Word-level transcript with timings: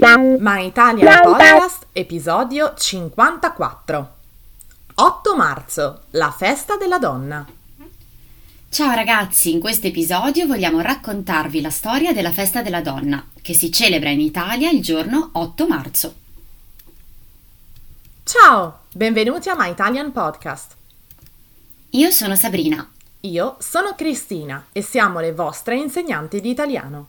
My 0.00 0.64
Italian 0.64 1.22
Podcast, 1.22 1.86
episodio 1.90 2.72
54. 2.72 4.14
8 4.94 5.36
marzo, 5.36 6.02
la 6.10 6.30
festa 6.30 6.76
della 6.76 7.00
donna. 7.00 7.44
Ciao 8.68 8.94
ragazzi, 8.94 9.50
in 9.50 9.58
questo 9.58 9.88
episodio 9.88 10.46
vogliamo 10.46 10.80
raccontarvi 10.82 11.60
la 11.60 11.70
storia 11.70 12.12
della 12.12 12.30
festa 12.30 12.62
della 12.62 12.80
donna, 12.80 13.26
che 13.42 13.54
si 13.54 13.72
celebra 13.72 14.10
in 14.10 14.20
Italia 14.20 14.70
il 14.70 14.82
giorno 14.82 15.30
8 15.32 15.66
marzo. 15.66 16.14
Ciao, 18.22 18.82
benvenuti 18.92 19.48
a 19.48 19.56
My 19.58 19.72
Italian 19.72 20.12
Podcast. 20.12 20.76
Io 21.90 22.10
sono 22.12 22.36
Sabrina. 22.36 22.88
Io 23.22 23.56
sono 23.58 23.96
Cristina 23.96 24.66
e 24.70 24.80
siamo 24.80 25.18
le 25.18 25.32
vostre 25.32 25.76
insegnanti 25.76 26.40
di 26.40 26.50
italiano. 26.50 27.08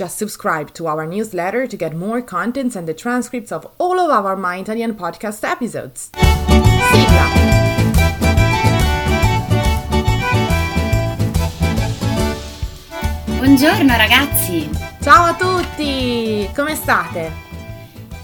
Just 0.00 0.16
subscribe 0.16 0.72
to 0.76 0.86
our 0.86 1.04
newsletter 1.04 1.66
to 1.66 1.76
get 1.76 1.94
more 1.94 2.22
contents 2.22 2.74
and 2.74 2.88
the 2.88 2.94
transcripts 2.94 3.52
of 3.52 3.66
all 3.76 4.00
of 4.00 4.08
our 4.10 4.34
My 4.34 4.56
Italian 4.56 4.94
podcast 4.94 5.44
episodes. 5.44 6.08
Sigla! 6.90 7.26
Buongiorno 13.26 13.94
ragazzi! 13.94 14.70
Ciao 15.02 15.24
a 15.26 15.34
tutti! 15.34 16.48
Come 16.54 16.74
state? 16.76 17.30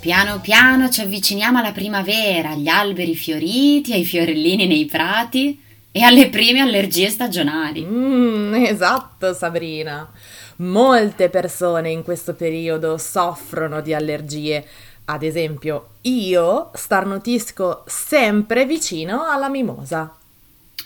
Piano 0.01 0.41
piano 0.41 0.89
ci 0.89 1.03
avviciniamo 1.03 1.59
alla 1.59 1.73
primavera, 1.73 2.53
agli 2.53 2.69
alberi 2.69 3.15
fioriti, 3.15 3.93
ai 3.93 4.07
fiorellini 4.07 4.67
nei 4.67 4.87
prati 4.87 5.61
e 5.93 6.03
alle 6.03 6.31
prime 6.31 6.61
allergie 6.61 7.11
stagionali. 7.11 7.85
Mm, 7.85 8.55
esatto, 8.65 9.35
Sabrina. 9.35 10.11
Molte 10.57 11.29
persone 11.29 11.91
in 11.91 12.03
questo 12.03 12.35
periodo 12.35 12.97
soffrono 12.97 13.81
di 13.81 13.93
allergie. 13.93 14.67
Ad 15.07 15.23
esempio, 15.23 15.89
io 16.03 16.71
starnutisco 16.73 17.85
sempre 17.87 18.65
vicino 18.65 19.25
alla 19.25 19.49
mimosa. 19.49 20.15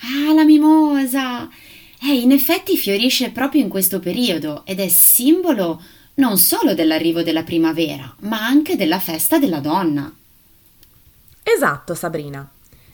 Ah, 0.02 0.32
la 0.34 0.44
mimosa! 0.44 1.48
Eh, 2.02 2.14
in 2.14 2.32
effetti 2.32 2.76
fiorisce 2.76 3.30
proprio 3.30 3.62
in 3.62 3.68
questo 3.68 4.00
periodo 4.00 4.62
ed 4.64 4.80
è 4.80 4.88
simbolo 4.88 5.82
non 6.14 6.36
solo 6.38 6.74
dell'arrivo 6.74 7.22
della 7.22 7.42
primavera, 7.42 8.12
ma 8.20 8.44
anche 8.44 8.76
della 8.76 8.98
festa 8.98 9.38
della 9.38 9.60
donna. 9.60 10.12
Esatto, 11.42 11.94
Sabrina. 11.94 12.48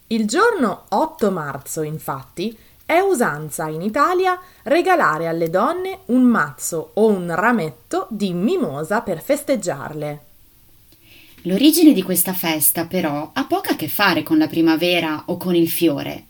Il 0.09 0.27
giorno 0.27 0.85
8 0.91 1.31
marzo, 1.31 1.83
infatti, 1.83 2.57
è 2.87 3.01
usanza 3.01 3.69
in 3.69 3.83
Italia 3.83 4.41
regalare 4.63 5.27
alle 5.27 5.51
donne 5.51 5.99
un 6.07 6.23
mazzo 6.23 6.93
o 6.95 7.09
un 7.09 7.35
rametto 7.35 8.07
di 8.11 8.33
mimosa 8.33 9.01
per 9.01 9.21
festeggiarle. 9.21 10.21
L'origine 11.43 11.93
di 11.93 12.03
questa 12.03 12.33
festa, 12.33 12.87
però, 12.87 13.31
ha 13.33 13.45
poco 13.45 13.71
a 13.71 13.77
che 13.77 13.89
fare 13.89 14.23
con 14.23 14.39
la 14.39 14.47
primavera 14.47 15.25
o 15.27 15.37
con 15.37 15.55
il 15.55 15.69
fiore. 15.69 16.27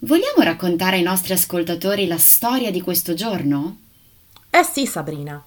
Vogliamo 0.00 0.42
raccontare 0.42 0.96
ai 0.96 1.02
nostri 1.02 1.32
ascoltatori 1.32 2.06
la 2.06 2.18
storia 2.18 2.70
di 2.70 2.80
questo 2.80 3.14
giorno? 3.14 3.78
Eh 4.50 4.62
sì, 4.62 4.86
Sabrina, 4.86 5.42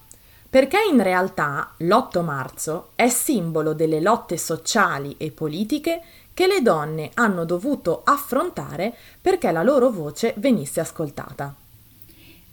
perché 0.52 0.76
in 0.86 1.02
realtà 1.02 1.72
l'8 1.78 2.22
marzo 2.22 2.90
è 2.94 3.08
simbolo 3.08 3.72
delle 3.72 4.02
lotte 4.02 4.36
sociali 4.36 5.14
e 5.16 5.30
politiche 5.30 6.02
che 6.34 6.46
le 6.46 6.60
donne 6.60 7.10
hanno 7.14 7.46
dovuto 7.46 8.02
affrontare 8.04 8.94
perché 9.18 9.50
la 9.50 9.62
loro 9.62 9.90
voce 9.90 10.34
venisse 10.36 10.80
ascoltata. 10.80 11.54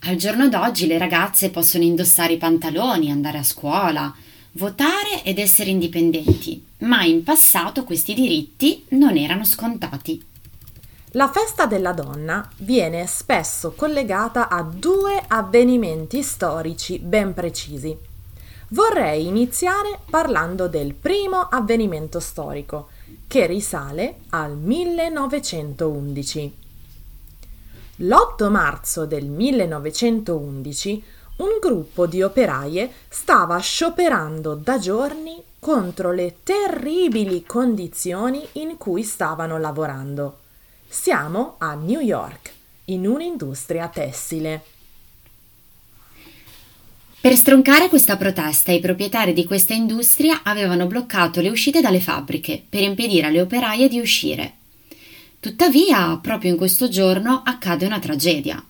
Al 0.04 0.16
giorno 0.16 0.48
d'oggi 0.48 0.86
le 0.86 0.96
ragazze 0.96 1.50
possono 1.50 1.84
indossare 1.84 2.32
i 2.32 2.38
pantaloni, 2.38 3.10
andare 3.10 3.36
a 3.36 3.42
scuola, 3.42 4.14
votare 4.52 5.22
ed 5.22 5.38
essere 5.38 5.68
indipendenti, 5.68 6.64
ma 6.78 7.04
in 7.04 7.22
passato 7.22 7.84
questi 7.84 8.14
diritti 8.14 8.86
non 8.92 9.18
erano 9.18 9.44
scontati. 9.44 10.24
La 11.14 11.28
festa 11.28 11.66
della 11.66 11.92
donna 11.92 12.48
viene 12.58 13.04
spesso 13.08 13.72
collegata 13.72 14.48
a 14.48 14.62
due 14.62 15.20
avvenimenti 15.26 16.22
storici 16.22 17.00
ben 17.00 17.34
precisi. 17.34 17.98
Vorrei 18.68 19.26
iniziare 19.26 19.98
parlando 20.08 20.68
del 20.68 20.94
primo 20.94 21.48
avvenimento 21.50 22.20
storico, 22.20 22.90
che 23.26 23.46
risale 23.46 24.18
al 24.28 24.56
1911. 24.56 26.56
L'8 27.96 28.48
marzo 28.48 29.04
del 29.04 29.26
1911 29.26 31.02
un 31.38 31.58
gruppo 31.60 32.06
di 32.06 32.22
operaie 32.22 32.88
stava 33.08 33.58
scioperando 33.58 34.54
da 34.54 34.78
giorni 34.78 35.42
contro 35.58 36.12
le 36.12 36.36
terribili 36.44 37.44
condizioni 37.44 38.46
in 38.52 38.76
cui 38.76 39.02
stavano 39.02 39.58
lavorando. 39.58 40.39
Siamo 40.92 41.54
a 41.58 41.74
New 41.74 42.00
York, 42.00 42.52
in 42.86 43.06
un'industria 43.06 43.86
tessile. 43.86 44.60
Per 47.20 47.32
stroncare 47.36 47.88
questa 47.88 48.16
protesta, 48.16 48.72
i 48.72 48.80
proprietari 48.80 49.32
di 49.32 49.44
questa 49.44 49.72
industria 49.72 50.40
avevano 50.42 50.86
bloccato 50.86 51.40
le 51.40 51.48
uscite 51.48 51.80
dalle 51.80 52.00
fabbriche 52.00 52.60
per 52.68 52.82
impedire 52.82 53.28
alle 53.28 53.40
operaie 53.40 53.88
di 53.88 54.00
uscire. 54.00 54.54
Tuttavia, 55.38 56.18
proprio 56.20 56.50
in 56.50 56.56
questo 56.56 56.88
giorno 56.88 57.42
accade 57.44 57.86
una 57.86 58.00
tragedia. 58.00 58.60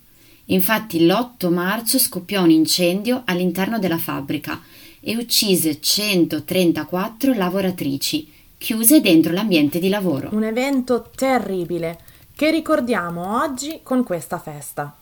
Infatti, 0.44 1.06
l'8 1.06 1.50
marzo 1.50 1.98
scoppiò 1.98 2.42
un 2.42 2.50
incendio 2.50 3.22
all'interno 3.24 3.78
della 3.78 3.98
fabbrica 3.98 4.60
e 5.00 5.16
uccise 5.16 5.80
134 5.80 7.32
lavoratrici, 7.32 8.30
chiuse 8.58 9.00
dentro 9.00 9.32
l'ambiente 9.32 9.78
di 9.78 9.88
lavoro. 9.88 10.28
Un 10.32 10.44
evento 10.44 11.10
terribile 11.16 12.08
che 12.40 12.50
ricordiamo 12.50 13.42
oggi 13.42 13.80
con 13.82 14.02
questa 14.02 14.38
festa. 14.38 14.96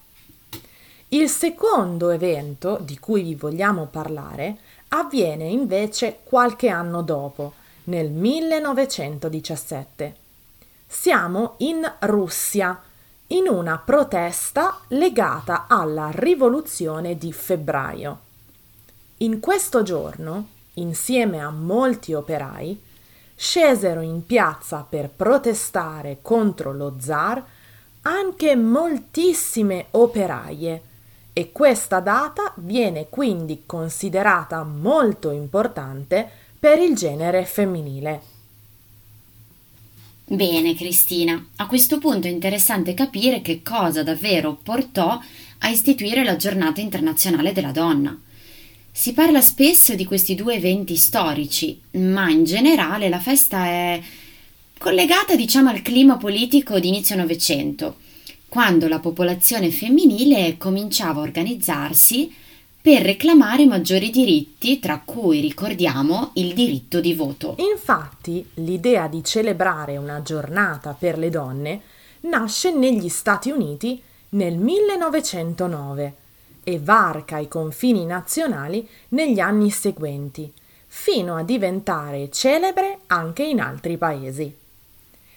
Il 1.10 1.28
secondo 1.28 2.10
evento 2.10 2.78
di 2.80 2.98
cui 2.98 3.22
vi 3.22 3.36
vogliamo 3.36 3.86
parlare 3.86 4.58
avviene 4.88 5.44
invece 5.44 6.18
qualche 6.24 6.68
anno 6.68 7.00
dopo, 7.00 7.52
nel 7.84 8.10
1917. 8.10 10.16
Siamo 10.84 11.54
in 11.58 11.88
Russia, 12.00 12.82
in 13.28 13.46
una 13.46 13.78
protesta 13.78 14.80
legata 14.88 15.66
alla 15.68 16.10
rivoluzione 16.12 17.16
di 17.16 17.32
febbraio. 17.32 18.18
In 19.18 19.38
questo 19.38 19.84
giorno, 19.84 20.48
insieme 20.74 21.40
a 21.40 21.50
molti 21.50 22.14
operai, 22.14 22.82
scesero 23.40 24.00
in 24.00 24.26
piazza 24.26 24.84
per 24.88 25.10
protestare 25.10 26.18
contro 26.22 26.72
lo 26.72 26.96
zar 26.98 27.40
anche 28.02 28.56
moltissime 28.56 29.86
operaie 29.92 30.82
e 31.32 31.52
questa 31.52 32.00
data 32.00 32.52
viene 32.56 33.06
quindi 33.08 33.62
considerata 33.64 34.64
molto 34.64 35.30
importante 35.30 36.28
per 36.58 36.80
il 36.80 36.96
genere 36.96 37.44
femminile. 37.44 38.22
Bene, 40.24 40.74
Cristina, 40.74 41.50
a 41.56 41.66
questo 41.68 41.98
punto 41.98 42.26
è 42.26 42.30
interessante 42.30 42.92
capire 42.92 43.40
che 43.40 43.62
cosa 43.62 44.02
davvero 44.02 44.58
portò 44.60 45.16
a 45.58 45.68
istituire 45.68 46.24
la 46.24 46.34
giornata 46.34 46.80
internazionale 46.80 47.52
della 47.52 47.72
donna. 47.72 48.20
Si 48.98 49.12
parla 49.12 49.40
spesso 49.40 49.94
di 49.94 50.04
questi 50.04 50.34
due 50.34 50.56
eventi 50.56 50.96
storici, 50.96 51.80
ma 51.92 52.30
in 52.30 52.42
generale 52.42 53.08
la 53.08 53.20
festa 53.20 53.64
è 53.66 54.02
collegata, 54.76 55.36
diciamo, 55.36 55.70
al 55.70 55.82
clima 55.82 56.16
politico 56.16 56.80
di 56.80 56.88
inizio 56.88 57.14
Novecento, 57.14 57.98
quando 58.48 58.88
la 58.88 58.98
popolazione 58.98 59.70
femminile 59.70 60.56
cominciava 60.58 61.20
a 61.20 61.22
organizzarsi 61.22 62.34
per 62.82 63.02
reclamare 63.02 63.66
maggiori 63.66 64.10
diritti, 64.10 64.80
tra 64.80 65.00
cui 65.04 65.38
ricordiamo 65.38 66.32
il 66.34 66.52
diritto 66.52 66.98
di 66.98 67.14
voto. 67.14 67.54
Infatti, 67.72 68.44
l'idea 68.54 69.06
di 69.06 69.22
celebrare 69.22 69.96
una 69.96 70.22
giornata 70.22 70.96
per 70.98 71.18
le 71.18 71.30
donne 71.30 71.82
nasce 72.22 72.72
negli 72.72 73.08
Stati 73.08 73.50
Uniti 73.50 74.02
nel 74.30 74.56
1909 74.56 76.14
e 76.68 76.78
varca 76.78 77.38
i 77.38 77.48
confini 77.48 78.04
nazionali 78.04 78.86
negli 79.10 79.40
anni 79.40 79.70
seguenti, 79.70 80.52
fino 80.86 81.34
a 81.34 81.42
diventare 81.42 82.30
celebre 82.30 82.98
anche 83.06 83.42
in 83.42 83.58
altri 83.58 83.96
paesi. 83.96 84.54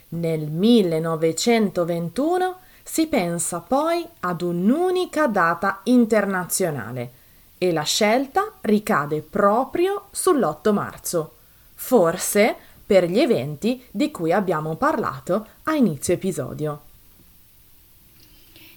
Nel 0.10 0.50
1921 0.50 2.58
si 2.84 3.08
pensa 3.08 3.62
poi 3.62 4.06
ad 4.20 4.42
un'unica 4.42 5.28
data 5.28 5.80
internazionale 5.86 7.12
e 7.58 7.72
la 7.72 7.84
scelta 7.84 8.52
ricade 8.60 9.22
proprio 9.22 10.08
sull'8 10.14 10.74
marzo, 10.74 11.36
forse 11.76 12.54
per 12.86 13.06
gli 13.06 13.20
eventi 13.20 13.82
di 13.90 14.12
cui 14.12 14.34
abbiamo 14.34 14.76
parlato 14.76 15.48
a 15.64 15.76
inizio 15.76 16.14
episodio. 16.14 16.82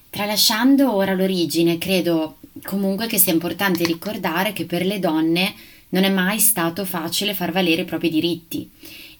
Tralasciando 0.09 0.95
ora 0.95 1.13
l'origine, 1.13 1.77
credo 1.77 2.37
comunque 2.65 3.07
che 3.07 3.17
sia 3.17 3.31
importante 3.31 3.83
ricordare 3.83 4.53
che 4.53 4.65
per 4.65 4.85
le 4.85 4.99
donne 4.99 5.53
non 5.89 6.03
è 6.03 6.09
mai 6.09 6.39
stato 6.39 6.83
facile 6.83 7.33
far 7.33 7.51
valere 7.51 7.83
i 7.83 7.85
propri 7.85 8.09
diritti 8.09 8.69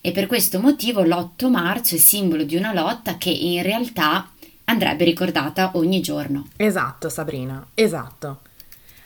e 0.00 0.12
per 0.12 0.26
questo 0.26 0.60
motivo 0.60 1.02
l'8 1.02 1.48
marzo 1.48 1.94
è 1.94 1.98
simbolo 1.98 2.44
di 2.44 2.54
una 2.54 2.72
lotta 2.72 3.16
che 3.16 3.30
in 3.30 3.62
realtà 3.62 4.30
andrebbe 4.64 5.04
ricordata 5.04 5.72
ogni 5.74 6.00
giorno. 6.00 6.46
Esatto, 6.56 7.08
Sabrina, 7.08 7.66
esatto. 7.74 8.40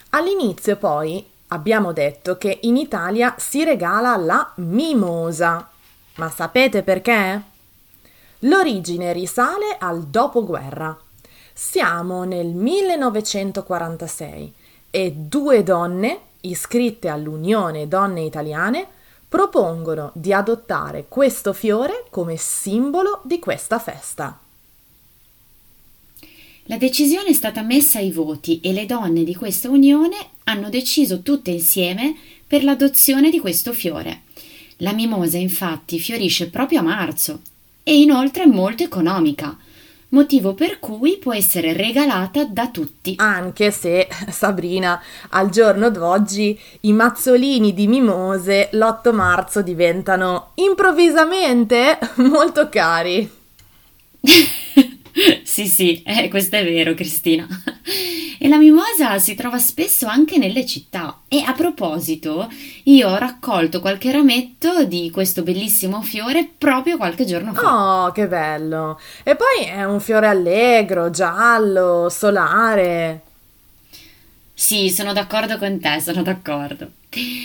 All'inizio 0.09 0.75
poi 0.75 1.25
abbiamo 1.47 1.91
detto 1.91 2.37
che 2.37 2.59
in 2.61 2.77
Italia 2.77 3.35
si 3.37 3.63
regala 3.63 4.15
la 4.17 4.51
mimosa. 4.57 5.69
Ma 6.15 6.29
sapete 6.29 6.83
perché? 6.83 7.41
L'origine 8.39 9.13
risale 9.13 9.77
al 9.79 10.03
dopoguerra 10.03 10.97
siamo 11.53 12.23
nel 12.23 12.47
1946 12.47 14.53
e 14.89 15.11
due 15.11 15.63
donne, 15.63 16.19
iscritte 16.41 17.07
all'Unione 17.07 17.87
Donne 17.87 18.21
Italiane, 18.21 18.87
propongono 19.27 20.11
di 20.13 20.33
adottare 20.33 21.05
questo 21.07 21.53
fiore 21.53 22.05
come 22.09 22.35
simbolo 22.37 23.21
di 23.23 23.39
questa 23.39 23.79
festa. 23.79 24.37
La 26.65 26.77
decisione 26.77 27.29
è 27.29 27.33
stata 27.33 27.61
messa 27.61 27.99
ai 27.99 28.11
voti 28.11 28.59
e 28.61 28.73
le 28.73 28.85
donne 28.85 29.23
di 29.23 29.35
questa 29.35 29.69
unione 29.69 30.17
hanno 30.43 30.69
deciso 30.69 31.21
tutte 31.21 31.51
insieme 31.51 32.15
per 32.45 32.63
l'adozione 32.63 33.29
di 33.29 33.39
questo 33.39 33.73
fiore. 33.73 34.23
La 34.77 34.93
mimosa 34.93 35.37
infatti 35.37 35.99
fiorisce 35.99 36.49
proprio 36.49 36.79
a 36.79 36.83
marzo 36.83 37.41
e 37.83 37.99
inoltre 37.99 38.43
è 38.43 38.47
molto 38.47 38.83
economica 38.83 39.57
motivo 40.11 40.53
per 40.53 40.79
cui 40.79 41.17
può 41.17 41.33
essere 41.33 41.73
regalata 41.73 42.45
da 42.45 42.69
tutti. 42.69 43.13
Anche 43.17 43.71
se, 43.71 44.07
Sabrina, 44.29 45.01
al 45.29 45.49
giorno 45.49 45.89
d'oggi 45.89 46.57
i 46.81 46.93
mazzolini 46.93 47.73
di 47.73 47.87
mimose 47.87 48.69
l'8 48.71 49.13
marzo 49.13 49.61
diventano 49.61 50.51
improvvisamente 50.55 51.99
molto 52.17 52.69
cari. 52.69 53.29
sì, 55.43 55.67
sì, 55.67 56.01
eh, 56.03 56.29
questo 56.29 56.55
è 56.55 56.63
vero, 56.63 56.93
Cristina. 56.93 57.47
E 58.43 58.47
la 58.47 58.57
mimosa 58.57 59.19
si 59.19 59.35
trova 59.35 59.59
spesso 59.59 60.07
anche 60.07 60.39
nelle 60.39 60.65
città. 60.65 61.19
E 61.27 61.43
a 61.45 61.53
proposito, 61.53 62.49
io 62.85 63.09
ho 63.09 63.17
raccolto 63.17 63.79
qualche 63.81 64.11
rametto 64.11 64.83
di 64.85 65.11
questo 65.11 65.43
bellissimo 65.43 66.01
fiore 66.01 66.49
proprio 66.57 66.97
qualche 66.97 67.23
giorno 67.23 67.53
fa. 67.53 68.05
Oh, 68.05 68.11
che 68.11 68.27
bello! 68.27 68.99
E 69.21 69.35
poi 69.35 69.67
è 69.67 69.83
un 69.83 69.99
fiore 69.99 70.25
allegro, 70.25 71.11
giallo, 71.11 72.09
solare. 72.09 73.21
Sì, 74.55 74.89
sono 74.89 75.13
d'accordo 75.13 75.59
con 75.59 75.79
te, 75.79 76.01
sono 76.01 76.23
d'accordo. 76.23 76.93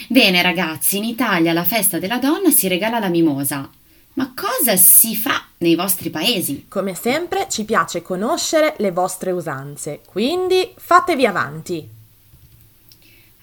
Bene, 0.08 0.40
ragazzi, 0.40 0.96
in 0.96 1.04
Italia 1.04 1.52
la 1.52 1.64
festa 1.64 1.98
della 1.98 2.16
donna 2.16 2.50
si 2.50 2.68
regala 2.68 2.98
la 2.98 3.08
mimosa. 3.08 3.68
Ma 4.14 4.32
cosa 4.34 4.76
si 4.76 5.14
fa 5.14 5.45
nei 5.58 5.74
vostri 5.74 6.10
paesi? 6.10 6.66
Come 6.68 6.94
sempre 6.94 7.46
ci 7.48 7.64
piace 7.64 8.02
conoscere 8.02 8.74
le 8.78 8.90
vostre 8.90 9.30
usanze, 9.30 10.00
quindi 10.06 10.72
fatevi 10.76 11.26
avanti. 11.26 11.88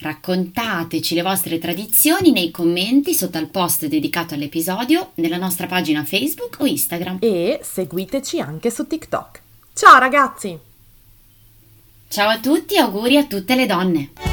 Raccontateci 0.04 1.16
le 1.16 1.22
vostre 1.22 1.60
tradizioni 1.60 2.32
nei 2.32 2.52
commenti 2.52 3.14
sotto 3.14 3.38
al 3.38 3.48
post 3.48 3.86
dedicato 3.86 4.34
all'episodio 4.34 5.12
nella 5.16 5.38
nostra 5.38 5.66
pagina 5.66 6.04
Facebook 6.04 6.58
o 6.60 6.66
Instagram. 6.66 7.20
E 7.22 7.62
seguiteci 7.64 8.40
anche 8.42 8.70
su 8.70 8.86
TikTok. 8.86 9.42
Ciao 9.74 9.98
ragazzi! 10.00 10.60
Ciao 12.10 12.30
a 12.30 12.40
tutti 12.40 12.78
auguri 12.78 13.18
a 13.18 13.26
tutte 13.26 13.56
le 13.56 13.66
donne! 13.66 14.33